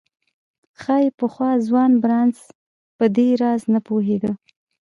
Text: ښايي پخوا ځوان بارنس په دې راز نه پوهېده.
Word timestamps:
ښايي 0.81 1.09
پخوا 1.19 1.51
ځوان 1.67 1.91
بارنس 2.01 2.39
په 2.97 3.05
دې 3.15 3.29
راز 3.41 3.61
نه 3.73 3.79
پوهېده. 3.87 4.31